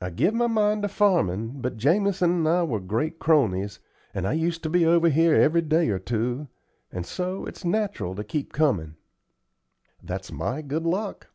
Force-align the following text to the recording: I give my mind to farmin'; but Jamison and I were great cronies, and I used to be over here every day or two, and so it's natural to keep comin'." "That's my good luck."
I 0.00 0.10
give 0.10 0.34
my 0.34 0.48
mind 0.48 0.82
to 0.82 0.88
farmin'; 0.88 1.60
but 1.60 1.76
Jamison 1.76 2.32
and 2.32 2.48
I 2.48 2.64
were 2.64 2.80
great 2.80 3.20
cronies, 3.20 3.78
and 4.12 4.26
I 4.26 4.32
used 4.32 4.60
to 4.64 4.68
be 4.68 4.84
over 4.84 5.08
here 5.08 5.36
every 5.36 5.62
day 5.62 5.88
or 5.90 6.00
two, 6.00 6.48
and 6.90 7.06
so 7.06 7.44
it's 7.44 7.64
natural 7.64 8.16
to 8.16 8.24
keep 8.24 8.52
comin'." 8.52 8.96
"That's 10.02 10.32
my 10.32 10.62
good 10.62 10.82
luck." 10.84 11.28